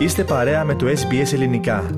Είστε 0.00 0.24
παρέα 0.24 0.64
με 0.64 0.74
το 0.74 0.86
SBS 0.86 1.32
Ελληνικά. 1.32 1.90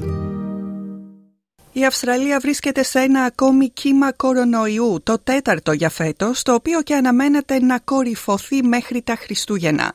Η 1.72 1.84
Αυστραλία 1.84 2.38
βρίσκεται 2.38 2.82
σε 2.82 3.00
ένα 3.00 3.22
ακόμη 3.22 3.70
κύμα 3.70 4.12
κορονοϊού, 4.12 5.00
το 5.02 5.18
τέταρτο 5.18 5.72
για 5.72 5.88
φέτος, 5.88 6.42
το 6.42 6.54
οποίο 6.54 6.82
και 6.82 6.94
αναμένεται 6.94 7.58
να 7.58 7.78
κορυφωθεί 7.78 8.62
μέχρι 8.62 9.02
τα 9.02 9.16
Χριστούγεννα. 9.16 9.94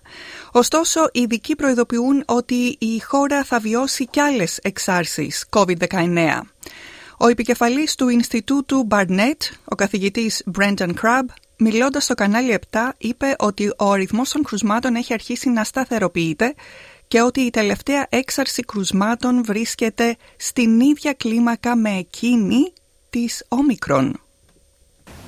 Ωστόσο, 0.52 1.10
οι 1.12 1.20
ειδικοί 1.20 1.56
προειδοποιούν 1.56 2.24
ότι 2.26 2.76
η 2.80 3.00
χώρα 3.00 3.44
θα 3.44 3.60
βιώσει 3.60 4.08
κι 4.08 4.20
άλλες 4.20 4.58
εξάρσεις 4.58 5.46
COVID-19. 5.50 6.42
Ο 7.18 7.28
επικεφαλής 7.28 7.96
του 7.96 8.10
Ινστιτούτου 8.10 8.88
Barnett, 8.90 9.40
ο 9.66 9.76
καθηγητής 9.76 10.44
Brendan 10.60 10.90
Crabb, 11.02 11.26
μιλώντας 11.58 12.04
στο 12.04 12.14
κανάλι 12.14 12.60
7, 12.72 12.78
είπε 12.98 13.36
ότι 13.38 13.74
ο 13.78 13.92
αριθμός 13.92 14.30
των 14.30 14.44
κρουσμάτων 14.44 14.96
έχει 14.96 15.14
αρχίσει 15.14 15.50
να 15.50 15.64
σταθεροποιείται 15.64 16.54
και 17.08 17.22
ότι 17.22 17.42
η 17.42 17.50
τελευταία 17.50 18.08
έξαρση 18.10 18.62
κρουσμάτων 18.62 19.44
βρίσκεται 19.44 20.16
στην 20.38 20.80
ίδια 20.80 21.14
κλίμακα 21.14 21.76
με 21.76 21.90
εκείνη 21.90 22.74
της 23.10 23.46
Omicron. 23.48 24.12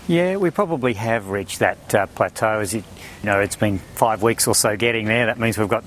Yeah, 0.07 0.37
we 0.37 0.49
probably 0.49 0.93
have 0.93 1.29
reached 1.29 1.59
that 1.59 1.93
uh, 1.93 2.07
plateau. 2.07 2.59
As 2.65 2.73
it, 2.73 2.83
you 3.21 3.27
know, 3.29 3.39
it's 3.39 3.55
been 3.55 3.77
five 3.93 4.23
weeks 4.23 4.47
or 4.47 4.55
so 4.55 4.75
getting 4.75 5.05
there. 5.05 5.27
That 5.27 5.37
means 5.37 5.55
we've 5.59 5.75
got 5.77 5.85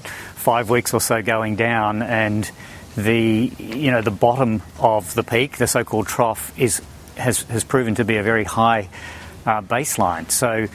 five 0.50 0.70
weeks 0.70 0.94
or 0.94 1.00
so 1.00 1.16
going 1.34 1.56
down, 1.56 2.02
and 2.02 2.48
the 2.96 3.50
you 3.58 3.90
know 3.90 4.00
the 4.00 4.16
bottom 4.26 4.62
of 4.78 5.14
the 5.14 5.24
peak, 5.24 5.56
the 5.56 5.66
so-called 5.66 6.06
trough, 6.06 6.52
is 6.56 6.80
has 7.16 7.42
has 7.54 7.64
proven 7.64 7.96
to 7.96 8.04
be 8.04 8.16
a 8.16 8.22
very 8.22 8.44
high 8.44 8.88
uh, 9.46 9.62
baseline. 9.62 10.30
So 10.30 10.66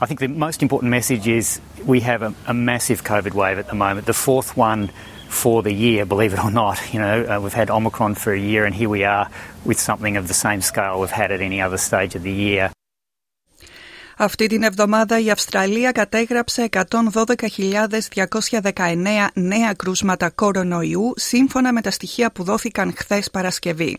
I 0.00 0.06
think 0.06 0.20
the 0.20 0.28
most 0.28 0.62
important 0.62 0.90
message 0.90 1.28
is 1.28 1.60
we 1.84 2.00
have 2.00 2.22
a, 2.22 2.34
a, 2.46 2.54
massive 2.54 3.04
COVID 3.04 3.34
wave 3.34 3.58
at 3.58 3.68
the 3.68 3.74
moment, 3.74 4.06
the 4.06 4.14
fourth 4.14 4.56
one 4.56 4.90
for 5.28 5.62
the 5.62 5.72
year, 5.72 6.04
believe 6.04 6.32
it 6.32 6.42
or 6.42 6.50
not. 6.50 6.80
You 6.92 7.00
know, 7.00 7.24
uh, 7.24 7.40
we've 7.40 7.52
had 7.52 7.70
Omicron 7.70 8.14
for 8.14 8.32
a 8.32 8.38
year, 8.38 8.64
and 8.64 8.74
here 8.74 8.88
we 8.88 9.04
are 9.04 9.28
with 9.64 9.80
something 9.80 10.16
of 10.16 10.28
the 10.28 10.34
same 10.34 10.60
scale 10.60 11.00
we've 11.00 11.10
had 11.10 11.32
at 11.32 11.40
any 11.40 11.60
other 11.60 11.78
stage 11.78 12.14
of 12.14 12.22
the 12.22 12.32
year. 12.32 12.70
Αυτή 14.16 14.46
την 14.46 14.62
εβδομάδα 14.62 15.20
η 15.20 15.30
Αυστραλία 15.30 15.92
κατέγραψε 15.92 16.68
112.219 16.70 19.26
νέα 19.34 19.72
κρούσματα 19.72 20.30
κορονοϊού 20.30 21.12
σύμφωνα 21.16 21.72
με 21.72 21.80
τα 21.80 21.90
στοιχεία 21.90 22.32
που 22.32 22.44
δόθηκαν 22.44 22.92
χθες 22.96 23.30
Παρασκευή. 23.30 23.98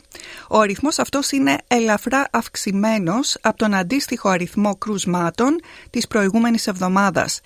Ο 0.49 0.59
αριθμός 0.59 0.99
αυτός 0.99 1.31
είναι 1.31 1.57
ελαφρά 1.67 2.27
αυξημένος 2.31 3.37
από 3.41 3.57
τον 3.57 3.73
αντίστοιχο 3.73 4.29
αριθμό 4.29 4.75
κρούσματων 4.75 5.59
της 5.89 6.07
προηγούμενης 6.07 6.67
εβδομάδας. 6.67 7.41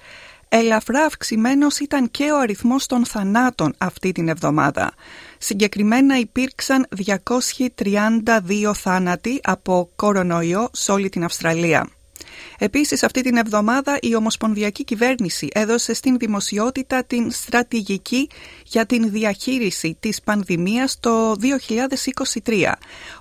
Ελαφρά 0.49 1.03
αυξημένος 1.03 1.79
ήταν 1.79 2.11
και 2.11 2.31
ο 2.31 2.39
αριθμός 2.39 2.85
των 2.85 3.05
θανάτων 3.05 3.73
αυτή 3.77 4.11
την 4.11 4.27
εβδομάδα. 4.27 4.91
Συγκεκριμένα 5.37 6.19
υπήρξαν 6.19 6.87
232 6.95 8.73
θάνατοι 8.73 9.39
από 9.43 9.89
κορονοϊό 9.95 10.69
σε 10.71 10.91
όλη 10.91 11.09
την 11.09 11.23
Αυστραλία. 11.23 11.87
Επίσης, 12.57 13.03
αυτή 13.03 13.21
την 13.21 13.37
εβδομάδα 13.37 13.97
η 14.01 14.15
Ομοσπονδιακή 14.15 14.83
Κυβέρνηση 14.83 15.47
έδωσε 15.51 15.93
στην 15.93 16.17
δημοσιότητα 16.17 17.03
την 17.03 17.31
στρατηγική 17.31 18.29
για 18.65 18.85
την 18.85 19.11
διαχείριση 19.11 19.97
της 19.99 20.21
πανδημίας 20.21 20.99
το 20.99 21.35
2023. 22.43 22.73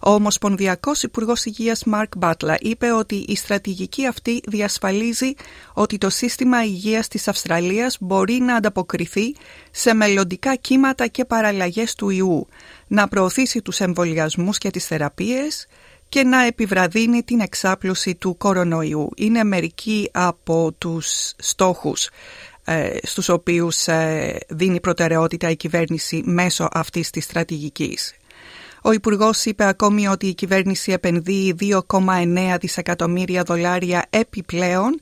Ο 0.03 0.11
Ομοσπονδιακός 0.11 1.03
Υπουργός 1.03 1.45
Υγείας 1.45 1.85
Μαρκ 1.85 2.17
Μπάτλα 2.17 2.57
είπε 2.61 2.93
ότι 2.93 3.25
η 3.29 3.37
στρατηγική 3.37 4.07
αυτή 4.07 4.41
διασφαλίζει 4.47 5.35
ότι 5.73 5.99
το 5.99 6.11
σύστημα 6.11 6.65
υγείας 6.65 7.09
της 7.09 7.29
Αυστραλίας 7.29 7.97
μπορεί 8.01 8.35
να 8.35 8.55
ανταποκριθεί 8.55 9.35
σε 9.71 9.95
μελλοντικά 9.95 10.55
κύματα 10.55 11.07
και 11.07 11.25
παραλλαγές 11.25 11.95
του 11.95 12.11
ιού, 12.11 12.47
να 12.87 13.09
προωθήσει 13.09 13.63
τους 13.63 13.81
εμβολιασμούς 13.81 14.59
και 14.59 14.71
τις 14.71 14.87
θεραπείες, 14.87 15.67
και 16.09 16.23
να 16.23 16.43
επιβραδύνει 16.45 17.23
την 17.23 17.41
εξάπλωση 17.41 18.15
του 18.15 18.37
κορονοϊού. 18.37 19.11
Είναι 19.17 19.45
μερικοί 19.45 20.09
από 20.13 20.73
τους 20.79 21.33
στόχους 21.39 22.09
ε, 22.65 22.97
στους 23.03 23.29
οποίους 23.29 23.87
ε, 23.87 24.39
δίνει 24.49 24.81
προτεραιότητα 24.81 25.51
η 25.51 25.57
κυβέρνηση 25.57 26.23
μέσω 26.25 26.69
αυτής 26.73 27.11
της 27.11 27.25
στρατηγικής. 27.25 28.15
Ο 28.83 28.93
Υπουργός 28.93 29.45
είπε 29.45 29.65
ακόμη 29.65 30.09
ότι 30.09 30.27
η 30.27 30.35
κυβέρνηση 30.35 30.93
επενδύει 30.93 31.57
2,9 31.91 32.57
δισεκατομμύρια 32.61 33.43
δολάρια 33.43 34.07
επιπλέον 34.11 35.01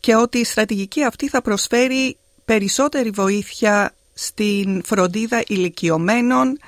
και 0.00 0.14
ότι 0.14 0.38
η 0.38 0.44
στρατηγική 0.44 1.04
αυτή 1.04 1.28
θα 1.28 1.42
προσφέρει 1.42 2.16
περισσότερη 2.44 3.10
βοήθεια 3.10 3.94
στην 4.14 4.82
φροντίδα 4.84 5.42
ηλικιωμένων, 5.46 6.58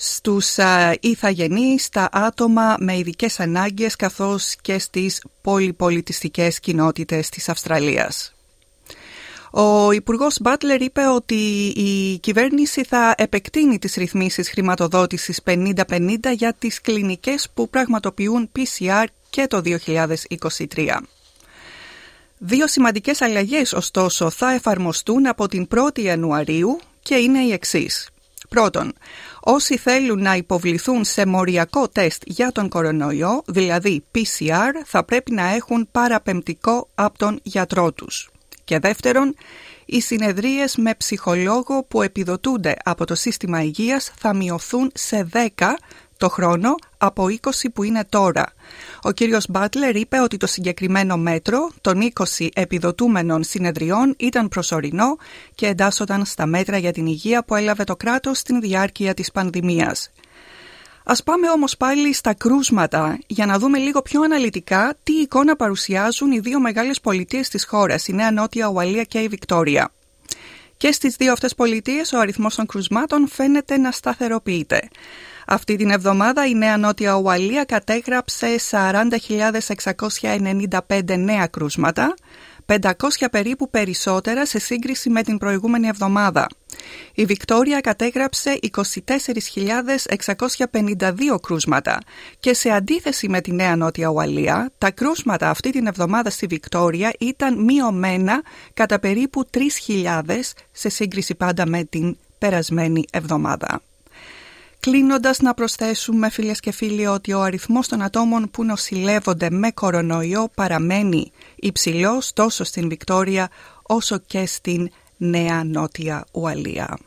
στους 0.00 0.56
ηθαγενείς, 1.00 1.84
στα 1.84 2.08
άτομα 2.12 2.76
με 2.78 2.96
ειδικές 2.98 3.40
ανάγκες 3.40 3.96
καθώς 3.96 4.56
και 4.62 4.78
στις 4.78 5.22
πολυπολιτιστικές 5.42 6.60
κοινότητες 6.60 7.28
της 7.28 7.48
Αυστραλίας. 7.48 8.32
Ο 9.50 9.92
Υπουργός 9.92 10.38
Μπάτλερ 10.40 10.82
είπε 10.82 11.06
ότι 11.06 11.34
η 11.76 12.18
κυβέρνηση 12.18 12.84
θα 12.84 13.14
επεκτείνει 13.16 13.78
τις 13.78 13.94
ρυθμίσεις 13.94 14.48
χρηματοδότησης 14.50 15.40
50-50 15.44 16.32
για 16.36 16.54
τις 16.58 16.80
κλινικές 16.80 17.48
που 17.54 17.68
πραγματοποιούν 17.68 18.50
PCR 18.56 19.04
και 19.30 19.46
το 19.46 19.62
2023. 19.64 21.00
Δύο 22.38 22.66
σημαντικές 22.66 23.20
αλλαγές 23.20 23.72
ωστόσο 23.72 24.30
θα 24.30 24.52
εφαρμοστούν 24.52 25.26
από 25.26 25.48
την 25.48 25.68
1η 25.74 26.00
Ιανουαρίου 26.00 26.80
και 27.02 27.14
είναι 27.14 27.42
οι 27.42 27.52
εξής. 27.52 28.08
Πρώτον, 28.48 28.92
όσοι 29.40 29.76
θέλουν 29.76 30.22
να 30.22 30.34
υποβληθούν 30.34 31.04
σε 31.04 31.26
μοριακό 31.26 31.88
τεστ 31.88 32.22
για 32.26 32.52
τον 32.52 32.68
κορονοϊό, 32.68 33.42
δηλαδή 33.46 34.04
PCR, 34.14 34.72
θα 34.84 35.04
πρέπει 35.04 35.32
να 35.32 35.54
έχουν 35.54 35.88
παραπεμπτικό 35.92 36.88
από 36.94 37.18
τον 37.18 37.40
γιατρό 37.42 37.92
τους. 37.92 38.30
Και 38.64 38.78
δεύτερον, 38.78 39.34
οι 39.86 40.00
συνεδρίες 40.00 40.76
με 40.76 40.94
ψυχολόγο 40.94 41.84
που 41.88 42.02
επιδοτούνται 42.02 42.76
από 42.84 43.04
το 43.04 43.14
σύστημα 43.14 43.62
υγείας 43.62 44.12
θα 44.18 44.34
μειωθούν 44.34 44.90
σε 44.94 45.28
10 45.32 45.76
το 46.18 46.28
χρόνο 46.28 46.74
από 46.98 47.24
20 47.24 47.50
που 47.74 47.82
είναι 47.82 48.04
τώρα. 48.08 48.46
Ο 49.02 49.10
κύριος 49.10 49.46
Μπάτλερ 49.48 49.96
είπε 49.96 50.20
ότι 50.20 50.36
το 50.36 50.46
συγκεκριμένο 50.46 51.16
μέτρο 51.16 51.70
των 51.80 52.12
20 52.38 52.48
επιδοτούμενων 52.54 53.42
συνεδριών 53.42 54.14
ήταν 54.18 54.48
προσωρινό 54.48 55.16
και 55.54 55.66
εντάσσονταν 55.66 56.24
στα 56.24 56.46
μέτρα 56.46 56.76
για 56.78 56.92
την 56.92 57.06
υγεία 57.06 57.44
που 57.44 57.54
έλαβε 57.54 57.84
το 57.84 57.96
κράτος 57.96 58.38
στην 58.38 58.60
διάρκεια 58.60 59.14
της 59.14 59.32
πανδημίας. 59.32 60.10
Ας 61.04 61.22
πάμε 61.22 61.50
όμως 61.50 61.76
πάλι 61.76 62.14
στα 62.14 62.34
κρούσματα 62.34 63.18
για 63.26 63.46
να 63.46 63.58
δούμε 63.58 63.78
λίγο 63.78 64.02
πιο 64.02 64.22
αναλυτικά 64.22 64.94
τι 65.02 65.12
εικόνα 65.12 65.56
παρουσιάζουν 65.56 66.32
οι 66.32 66.38
δύο 66.38 66.60
μεγάλες 66.60 67.00
πολιτείες 67.00 67.48
της 67.48 67.64
χώρας, 67.66 68.08
η 68.08 68.12
Νέα 68.12 68.30
Νότια 68.30 68.66
Ουαλία 68.66 69.04
και 69.04 69.18
η 69.18 69.28
Βικτόρια. 69.28 69.90
Και 70.76 70.92
στις 70.92 71.16
δύο 71.16 71.32
αυτές 71.32 71.54
πολιτείες 71.54 72.12
ο 72.12 72.18
αριθμός 72.18 72.54
των 72.54 72.66
κρουσμάτων 72.66 73.28
φαίνεται 73.28 73.78
να 73.78 73.90
σταθεροποιείται. 73.90 74.88
Αυτή 75.50 75.76
την 75.76 75.90
εβδομάδα 75.90 76.46
η 76.46 76.54
Νέα 76.54 76.76
Νότια 76.76 77.14
Ουαλία 77.14 77.64
κατέγραψε 77.64 78.46
40.695 78.70 81.18
νέα 81.18 81.46
κρούσματα, 81.46 82.14
500 82.66 82.78
περίπου 83.30 83.70
περισσότερα 83.70 84.46
σε 84.46 84.58
σύγκριση 84.58 85.10
με 85.10 85.22
την 85.22 85.38
προηγούμενη 85.38 85.88
εβδομάδα. 85.88 86.46
Η 87.14 87.24
Βικτόρια 87.24 87.80
κατέγραψε 87.80 88.58
24.652 88.76 91.40
κρούσματα 91.42 91.98
και 92.40 92.54
σε 92.54 92.70
αντίθεση 92.70 93.28
με 93.28 93.40
τη 93.40 93.52
Νέα 93.52 93.76
Νότια 93.76 94.08
Ουαλία, 94.08 94.70
τα 94.78 94.90
κρούσματα 94.90 95.50
αυτή 95.50 95.70
την 95.70 95.86
εβδομάδα 95.86 96.30
στη 96.30 96.46
Βικτόρια 96.46 97.12
ήταν 97.18 97.64
μειωμένα 97.64 98.42
κατά 98.74 98.98
περίπου 98.98 99.48
3.000 99.86 100.22
σε 100.72 100.88
σύγκριση 100.88 101.34
πάντα 101.34 101.66
με 101.66 101.84
την 101.84 102.16
περασμένη 102.38 103.04
εβδομάδα. 103.10 103.80
Κλείνοντας 104.80 105.38
να 105.40 105.54
προσθέσουμε 105.54 106.30
φίλες 106.30 106.60
και 106.60 106.72
φίλοι 106.72 107.06
ότι 107.06 107.32
ο 107.32 107.40
αριθμός 107.40 107.88
των 107.88 108.02
ατόμων 108.02 108.50
που 108.50 108.64
νοσηλεύονται 108.64 109.50
με 109.50 109.70
κορονοϊό 109.70 110.48
παραμένει 110.54 111.32
υψηλός 111.56 112.32
τόσο 112.32 112.64
στην 112.64 112.88
Βικτόρια 112.88 113.48
όσο 113.82 114.18
και 114.18 114.46
στην 114.46 114.88
Νέα 115.16 115.64
Νότια 115.64 116.24
Ουαλία. 116.32 116.98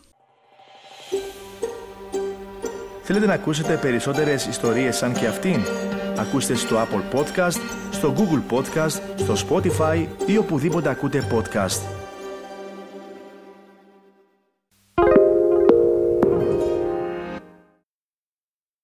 Θέλετε 3.03 3.25
να 3.25 3.33
ακούσετε 3.33 3.77
περισσότερες 3.77 4.45
ιστορίες 4.45 4.97
σαν 4.97 5.13
και 5.13 5.27
αυτήν; 5.27 5.61
Ακούστε 6.17 6.55
στο 6.55 6.75
Apple 6.75 7.17
Podcast, 7.17 7.59
στο 7.91 8.13
Google 8.17 8.55
Podcast, 8.55 8.99
στο 9.15 9.33
Spotify 9.47 10.05
ή 10.25 10.37
οπουδήποτε 10.37 10.89
ακούτε 10.89 11.27
podcast. 11.31 12.00